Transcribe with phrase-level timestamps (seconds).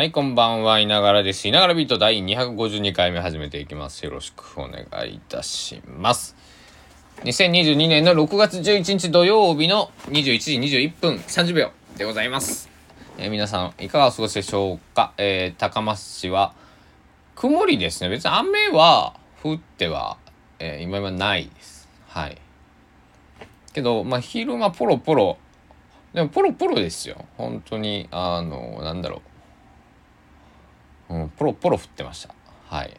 [0.00, 0.78] はい、こんばんは。
[0.78, 1.48] いながらです。
[1.48, 4.04] いながらビート第252回目始めていきます。
[4.04, 6.36] よろしくお願いいたします。
[7.24, 12.70] 2022年の6月11日土曜日の21時21分30秒でございます。
[13.18, 16.54] えー皆さん、いかがお過ごしでしょうか、えー高松市は
[17.34, 18.08] 曇りですね。
[18.08, 20.16] 別に雨は降っては、
[20.60, 21.88] えー今はないです。
[22.06, 22.38] はい。
[23.72, 25.38] けど、まあ、昼間ポロポロ、
[26.14, 27.24] でもポロポロですよ。
[27.36, 29.37] 本当に、あの、なんだろう。
[31.10, 32.34] うん、ポロポロ降ってました。
[32.68, 32.94] はい。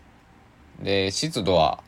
[0.81, 1.83] で、湿度は、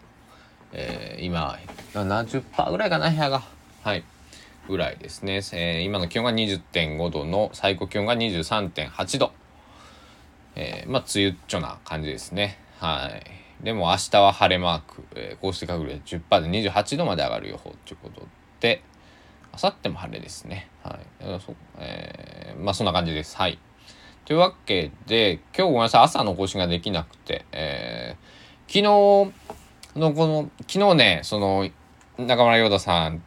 [0.73, 1.58] えー今、
[1.94, 3.44] 70%ぐらいかな、部屋が。
[3.84, 4.04] はい。
[4.68, 5.36] ぐらいですね。
[5.54, 9.31] えー今の気温が20.5度の最高気温が23.8度。
[10.55, 12.59] えーまあ、梅雨っちょな感じですね。
[12.80, 13.64] はい。
[13.64, 18.28] でも明日は晴れマーク、えー、降水確率10%で28度まで上がる予報ということ
[18.59, 18.84] で、
[19.53, 20.67] 明後日も晴れですね。
[20.84, 21.00] はい。
[21.22, 23.38] えーそえーまあ、そんな感じです。
[23.38, 23.58] はい。
[24.25, 29.33] というわけで、今日ごめんなさい、朝の更新ができなくて、えー昨日の
[30.13, 31.69] この、昨日ね、その、
[32.17, 33.22] 中村陽太さん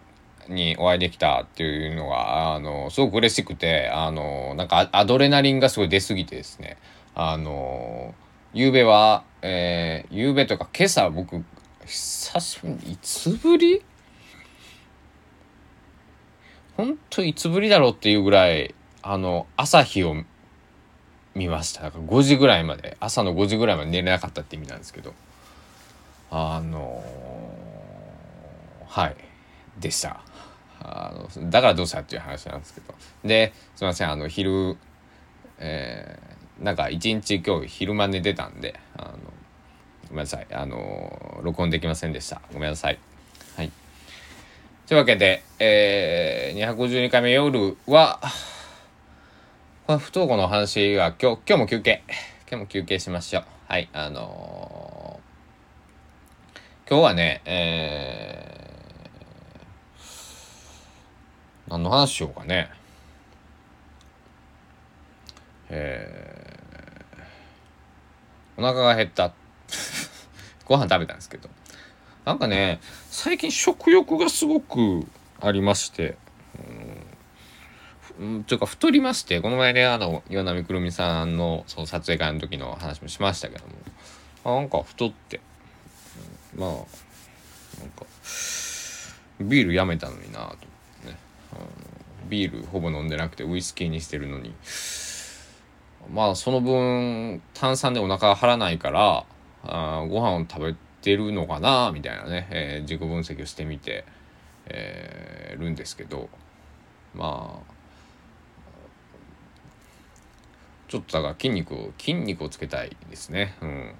[0.48, 6.78] にお会いできたっていうのが、あの、すごく嬉しくて、あの、なんかアドレナリンがすごい出すぎてですね、
[7.14, 8.14] あの、
[8.55, 11.45] 夕べは、えー、夕べとか今朝僕、
[11.84, 13.83] 久しぶり、いつぶり？
[16.79, 20.14] ほんといつぶりだろうっていうぐらい、あの、朝日を
[21.35, 21.83] 見ました。
[21.83, 25.13] だから5時ぐらいまで、朝の5時ぐらいまで寝れなかったって意味なんですけど、
[26.31, 27.05] あの
[28.87, 29.17] はい、
[29.81, 30.21] でした。
[30.81, 32.95] あのだからどうしたっていう話なんですけど。
[33.25, 34.77] で、すいません、あの、昼、
[35.59, 39.19] えーなんか一日今日昼間寝てたんで、あの、
[40.09, 42.41] ごめんなさい、あの、録音できませんでした。
[42.53, 42.98] ごめんなさい。
[43.57, 43.73] はい。
[44.87, 48.21] というわけで、えー、252回目夜は、
[49.87, 52.03] これ不登校の話が今日、今日も休憩。
[52.51, 53.45] 今日も休憩しましょう。
[53.69, 55.25] はい、あのー
[56.89, 62.70] 今日はね、えー、何の話しようかね。
[65.69, 69.35] えー、お腹が減った。
[70.64, 71.51] ご飯食べたんですけど。
[72.25, 75.07] なんかね、最近食欲がすごく
[75.42, 76.17] ありまして、
[78.19, 83.73] うん、というか太りまして、この前ね、あの、岩波くるみさんのその撮影会の時の話もしましたけども、
[84.45, 85.41] あなんか太って、
[86.55, 86.79] うんまあ、なん
[87.91, 88.07] か、
[89.41, 90.57] ビールやめたのになと思っ
[91.02, 91.19] てね、
[91.52, 91.67] あの
[92.29, 94.55] ビールほぼ飲んでなくてウイスキーにしてるのに、
[96.13, 99.25] まあその分炭酸でお腹が張らないから
[99.64, 104.05] あご飯を食べてるのかなみたいなね、えー自己分析をしてみて、
[104.67, 106.29] えーるんですけど。
[107.14, 107.73] まあ
[110.89, 113.56] ちょっとだから筋肉を筋肉をつけたいですね。
[113.61, 113.95] うん。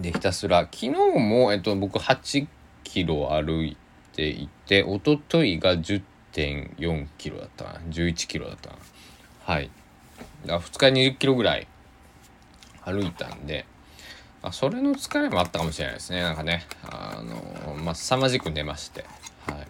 [0.00, 2.46] でひたすら昨日も、えっと、僕8
[2.82, 3.76] キロ歩い
[4.12, 7.80] ていて一昨日が10.4キロだったな。
[7.90, 8.70] 11キロだった
[9.44, 9.70] はい。
[10.46, 11.66] だから2日20キロぐらい
[12.84, 13.66] 歩いたんで
[14.42, 16.22] あそれの疲れもあったかもしれないですね。
[16.22, 19.04] なんかねあのまあ凄まじく寝まして。
[19.46, 19.66] はい。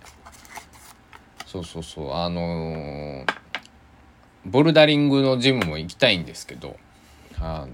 [1.46, 2.12] そうそうそう。
[2.12, 3.43] あのー
[4.46, 6.76] ボルダリングのジムも行きたいんですけど
[7.38, 7.68] あの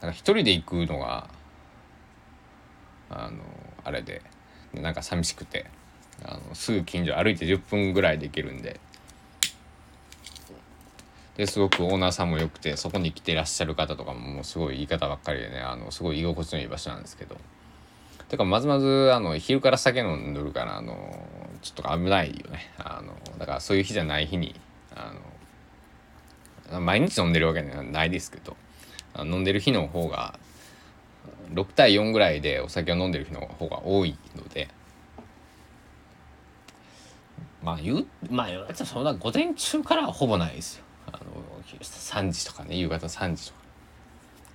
[0.00, 1.28] なんか一人で行くのが
[3.10, 3.42] あの
[3.84, 4.22] あれで
[4.72, 5.66] なんか寂しくて
[6.24, 8.78] あのすぐ近所歩いて10分ぐらいで行けるんで。
[11.36, 17.38] ですごくオーナーさんも良くてそこに来てらっしゃる方とかももうすごい言い方ばっかりでねあのすごい居心地のいい場所なんですけど。
[18.30, 20.94] てかまずまずあの昼から酒飲んでるからあの
[21.62, 22.70] ちょっと危ないよね。
[22.78, 24.54] あのだからそういう日じゃない日に
[24.94, 25.14] あ
[26.70, 28.54] の毎日飲んでるわけではないですけど
[29.18, 30.38] 飲んでる日の方が
[31.54, 34.68] 6対4ぐらいでお酒を飲んでる日の方が多いので
[37.62, 40.84] まあ言うまあ言われたらそんな午前中からはほぼないですよ。
[41.06, 41.18] あの
[41.80, 43.60] 3時とかね夕方3時とか。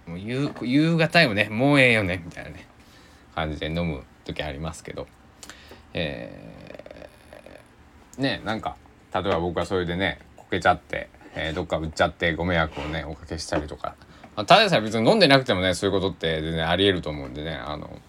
[0.08, 2.68] もう夕夕方よねもうええよねみたいなね
[3.34, 5.08] 感じで飲む時ありますけど。
[5.94, 6.75] えー
[8.20, 8.78] ねなんか
[9.14, 13.96] 例えば僕はそれでねこけちゃって、えーどっか売っちゃってご迷惑をねおかけしたりとか、
[14.36, 18.00] まあ、ただでさえ別に飲んでなくてもねそういうことって全然ありえると思うんでねあの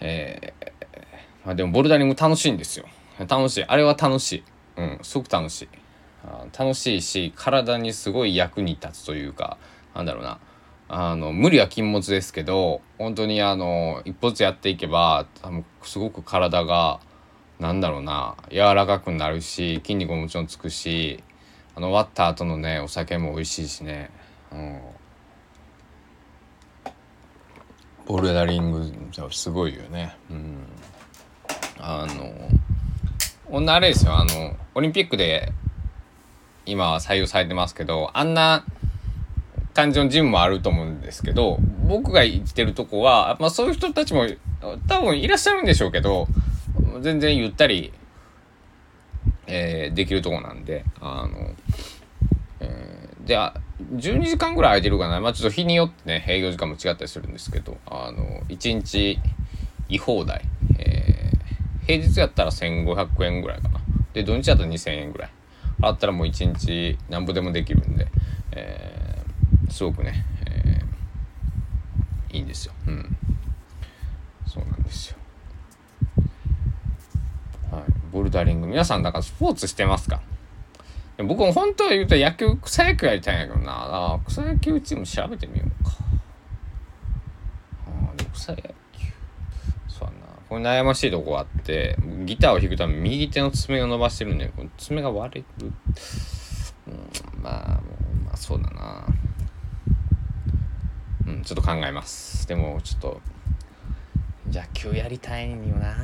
[0.00, 0.72] えー
[1.44, 2.86] まあ、でもボルダリング楽しいんですよ。
[3.28, 3.64] 楽しい。
[3.64, 4.44] あれは楽しい。
[4.76, 5.68] うんすごく楽しい。
[6.24, 9.58] あ楽しいし体にすごい役に立つというか
[9.94, 10.38] なんだろうな。
[10.88, 17.00] あの無理は禁物ですけど本当にあの一歩ずつやっていけば多分すごく体が
[17.62, 18.34] なんだろうな。
[18.50, 21.22] 柔らかくなるし筋肉ももちろんつくし
[21.76, 24.10] あの終わった後のねお酒も美味しいしね、
[24.50, 24.80] うん、
[28.04, 28.92] ボルダリング
[29.30, 30.16] すごいよね。
[30.28, 30.56] うん。
[31.78, 32.32] あの
[33.48, 34.14] 女あれですよ。
[34.14, 35.52] あのオリンピックで
[36.66, 38.64] 今は採用されてますけどあんな
[39.72, 44.26] 感じのジムもあると思うんですけど僕が行ってるとこは、まあ、そういう人たちも
[44.88, 46.26] 多分いらっしゃるんでしょうけど
[47.00, 47.92] 全然ゆったり、
[49.46, 51.50] えー、できるとこなんであの、
[52.60, 53.60] えー、じゃあ
[53.94, 55.20] 12時間ぐらい空いてるかな。
[55.20, 59.18] まあちょっと日によってね営業時間も違ったりするんですけどあの1日
[59.88, 60.42] 居放題、
[60.78, 63.80] えー、平日やったら1500円ぐらいかな。
[64.12, 65.30] で土日だったら2000円ぐらい。
[65.84, 68.06] あったらもう1日なんぼでもできるんで、
[68.52, 72.74] えー、すごくね、えー、いいんですよ。
[72.86, 73.16] うん
[74.52, 75.16] そうなんですよ
[77.70, 78.66] はいボルダリング。
[78.66, 80.20] 皆さんだからスポーツしてますか？
[81.18, 84.20] 僕も本当は言うと野球草野球やりたいんやけどな。
[84.26, 85.92] 草野球チーム調べてみようか。
[87.86, 88.64] あ草野球。
[89.88, 90.16] そうやな。
[90.48, 95.72] これ悩ましいとこあってギターを弾くために右手の爪を伸ばしてるんでこの爪が割れる、
[96.88, 97.80] うん、まあ
[98.24, 99.06] まあそうだな。
[101.26, 102.48] うんちょっと考えます。
[102.48, 103.20] でもちょっと
[104.50, 105.94] 野球やりたいんよな。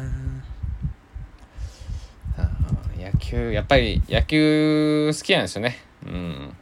[3.13, 5.79] 野球やっぱり野球好きなんですよね。
[6.07, 6.57] うん。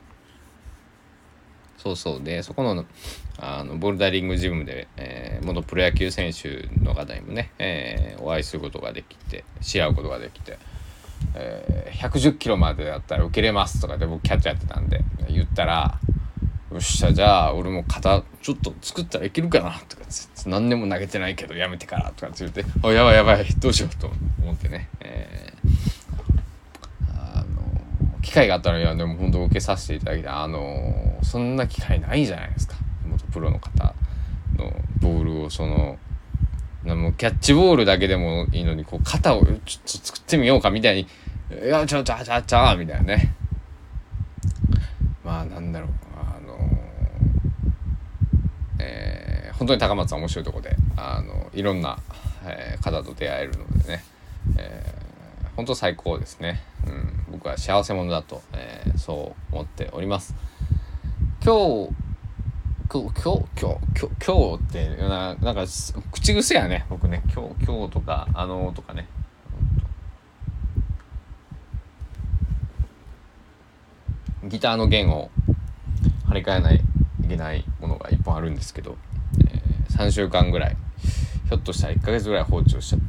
[1.79, 2.23] そうそう。
[2.23, 2.85] でそこの
[3.39, 10.59] あのボルダリングジムで、えー、元プロ野球選手の方にもね、えー、お会いすることができてし合うことができて、
[11.35, 15.99] えー、110キロまでだったら受けれますとかで僕キャッチャーやってたんで言ったら
[16.73, 20.05] よっしゃじゃあ俺も肩ちょっと作ったらいけるかなとか
[20.47, 24.11] 何年も投げてないけどやめてからとかって言って「あやばいやばいどうしよう」と
[24.43, 25.46] 思ってね、えー、
[28.27, 32.75] 機会があったらいやでも本当受けさせていただきたいあのそんな機会ないじゃないですか。
[33.07, 33.95] 元プロの方
[34.57, 35.97] のボールをその
[36.85, 41.03] もうキャッチボールだけでもいいのにこう肩をちょっと作ってみようかみたいに
[41.65, 43.33] 「いやちょちょちょちょ」みたいなね。
[45.25, 45.91] まあなんだろう。
[46.17, 46.59] あの
[48.81, 52.01] えー、本当に高松は面白いとこであのいろんな、
[52.45, 54.05] えー、方と出会えるのでね、
[54.59, 60.35] えー、本当最高ですね、うん、僕は幸せ者だと、えー、そう思っております。
[61.45, 61.95] 今日
[62.89, 65.65] 今日今日今日今日ってななんか
[66.13, 67.23] 口癖やね僕ね。
[67.35, 69.09] 今日今日とかあのとかね。
[74.45, 75.31] ギターの弦を
[76.29, 76.81] 張り替えない
[77.25, 78.97] いけないものが1本あるんですけど、
[79.51, 80.77] えー、3週間ぐらい
[81.49, 83.01] ひょっとしたら1ヶ月ぐらい放置をしちゃっ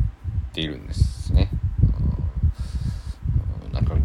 [0.53, 1.49] ているんですね。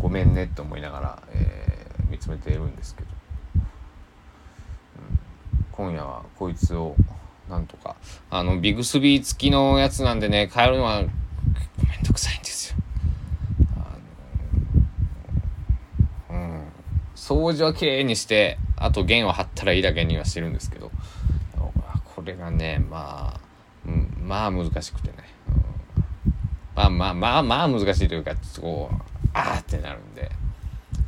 [0.03, 3.09] ごめんねって思いながら、えー、見つめているんですけど、
[3.55, 3.67] うん、
[5.71, 6.97] 今夜はこいつを
[7.49, 7.97] なんとか
[8.29, 11.11] あのビグスビー付きのやつなんでね変えるのはめん
[12.05, 12.77] どくさいんですよ。
[13.77, 13.97] あ
[16.33, 16.63] のうん、
[17.15, 20.91] 掃除はきれいにしてあと弦を張ったらいいだけにはしてるんですけど。
[22.15, 23.41] これがねまあ、
[23.85, 25.15] うん、まあ難しくてね、
[26.77, 28.97] うん、まあまあまあまあ難しいというかこう
[29.35, 30.31] ああってなるんで。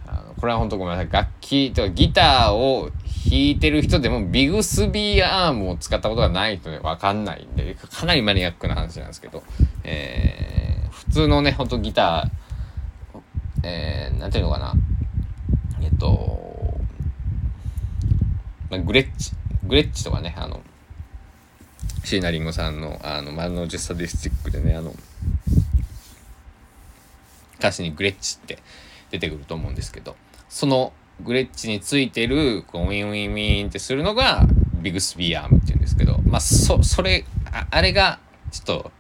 [0.07, 1.13] あのこれは本当ごめんなさい。
[1.13, 2.91] 楽器とかギターを
[3.31, 9.43] 弾いてる人でもビグスビーアームを使ったことがない人で分かんないんでかなりマニアックな話なんですけど、
[9.83, 12.45] えー、普通のねほんとギター
[13.65, 14.75] えー、なんていうのかな。
[15.81, 16.79] えっと
[18.71, 19.33] まあ、グレッチ
[19.67, 20.61] グレッチとかねあの
[22.05, 24.95] 椎名林檎さんの「あの丸の内サディスティック」でねあの
[27.65, 28.59] 歌詞にグレッチって
[29.11, 30.17] 出てくると思うんですけど
[30.49, 30.93] その
[31.23, 34.47] グレッチについてるこうウィンウィンウィンってするのが
[34.83, 38.19] ビグスビーアームっていうんですけどまあそそれああれが
[38.51, 38.91] ちょっと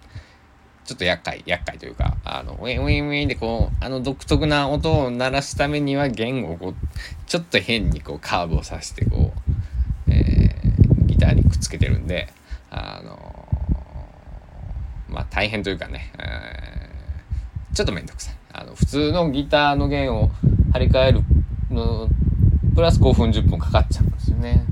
[0.85, 6.75] ちょっと厄介厄介というかあのウィンウィンウィンでこうあの独特な音を鳴らすためには弦をこう
[7.27, 9.55] ちょっと変にこうカーブをさしてこう
[10.07, 12.29] えー、ギターにくっつけてるんで、
[12.71, 18.44] あのー、まあ大変というかね、えー、ちょっとめんどくさい。
[18.57, 20.31] あの普通のギターの弦を
[20.73, 21.21] 張り替える
[21.71, 22.09] の
[22.75, 24.65] プラス5分10分かかっちゃうんですよね。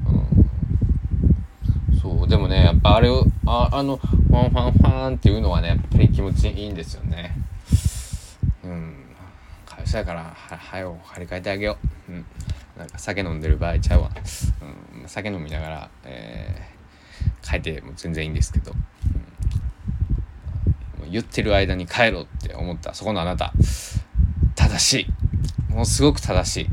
[1.90, 7.34] うん、そうでもねやっぱあれをああのファンファンファンっていうのはねやっぱり気持ちいいんですよね。
[8.64, 8.94] うん
[9.66, 11.76] 会社やからははよ張り替えてあげよ
[12.08, 12.12] う。
[12.12, 12.24] うん
[12.78, 14.10] なんか酒飲んでる場合ちゃうわ、
[15.02, 18.72] うん、酒飲みながら、えー、変えても全然いいんですけど、
[21.12, 22.94] 言ってる間に帰ろうって思った。
[22.94, 23.52] そこのあなた。
[24.56, 25.06] 正しい。
[25.72, 26.66] もうすごく正しい、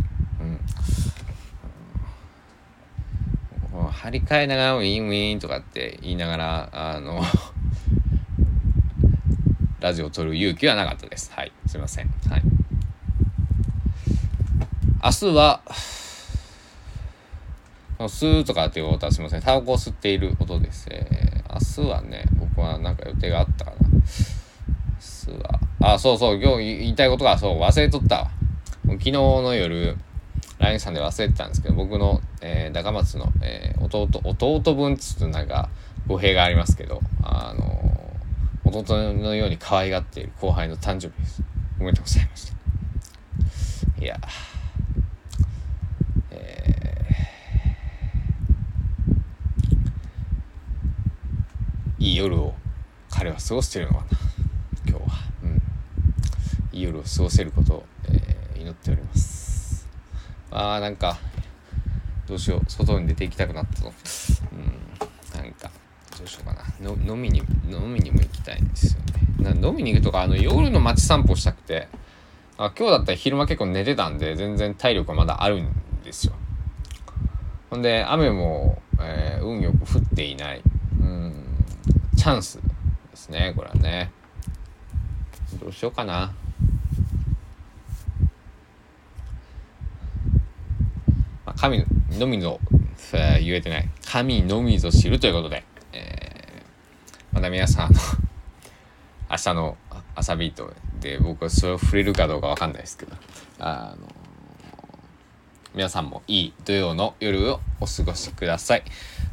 [3.74, 7.24] うん、張り替えながらウィンウィンとかって言いながらあの
[9.80, 11.32] ラジオを撮る勇気はなかったです。
[11.34, 11.54] はい。
[11.66, 12.12] すいません。
[12.30, 12.42] はい。
[15.02, 15.62] 明日は
[18.08, 19.42] スーとかっていう音はすみません。
[19.42, 20.88] タバコを吸っている音です。
[20.90, 23.78] えー、明日はね、僕はなんか予定があったかな。
[23.82, 24.00] 明
[25.34, 25.60] 日は、
[25.96, 28.32] あ、そうそう、今日言いたいことが、そう、忘れとったわ。
[28.88, 29.98] 昨日の夜、
[30.60, 35.70] LINE さんで忘れてたんですけど、僕の、えー、高松の、えー、弟、弟分つつなんか
[36.08, 41.44] 語弊がありますけど、あのー、弟のように可愛がっている後輩の誕生日です。
[41.80, 42.60] おめでとうございました。
[44.02, 44.18] いや
[52.00, 52.54] いい夜を
[53.10, 54.06] 彼は過ごしてるのかな
[54.86, 55.10] 今日は、
[55.44, 55.62] うん、
[56.74, 59.88] いい夜を過ごせることを、えー、祈っております。
[60.52, 61.18] あーなんか
[62.28, 62.70] どうしよう。
[62.70, 63.94] 外に出て行きたくなったの。
[64.52, 64.56] う
[65.38, 65.42] ん。
[65.42, 65.72] なんか
[66.18, 66.46] どうしよう。
[66.46, 69.02] かなの飲みに飲みにも行きたいんですよ
[69.40, 69.54] ね。
[69.54, 71.88] な飲みに行くとかあの夜の街散歩したくて
[72.58, 75.72] あ今日だったら昼間結構寝てたんで全然体力はまだあるん
[76.04, 76.34] ですよ。
[77.70, 80.62] ほんで雨も、えー、運よく降っていない。
[82.20, 82.60] チャンス
[83.12, 84.12] ですねこれはね。
[85.58, 86.34] どうしようかな。
[91.46, 92.60] まあ、神のみぞ、
[93.14, 93.90] えー、言えてない。
[94.06, 97.96] 神のみぞ知るということで、えー、また皆さんあの
[99.32, 99.78] 明日の
[100.16, 103.16] 朝ビートで僕はそれを触れるかどうかわかんないですけど
[103.60, 104.06] あの
[105.80, 108.84] 皆さんもいい土曜の夜をお過ごしください。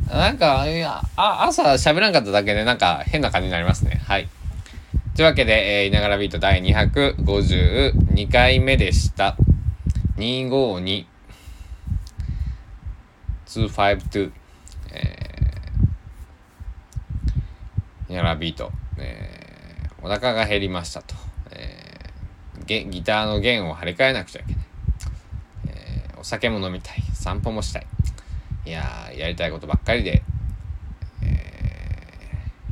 [0.09, 4.01] なんか、いや、あ、朝喋らんかっただけでなんか変な感じになりますね。
[4.07, 4.29] はい。
[5.17, 9.37] というわけで、えー、いながらビート第252回目でした。
[10.19, 11.07] 252
[13.47, 14.31] 252
[14.93, 21.17] えー、いながらビート、えー、お腹が減りましたと。
[21.51, 24.76] えー、ギターの弦を張り替えなくちゃいけない。
[26.27, 27.03] 酒も飲みたい。
[27.15, 27.87] 散歩もしたい。
[28.65, 30.25] いややりたいことばっかりで、
[31.23, 31.27] え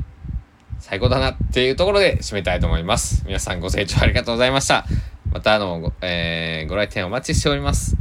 [0.00, 3.22] ー、最高だなっていうところで締めたいと思います。
[3.24, 4.84] 皆さんご清聴ありがとうございました。
[5.32, 7.96] またあのご,、えー、ご来店お待ちしております。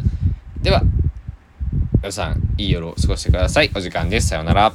[0.60, 0.82] では、
[1.98, 3.70] 皆さんいい夜を過ごしてください。
[3.76, 4.30] お時間です。
[4.30, 4.74] さようなら。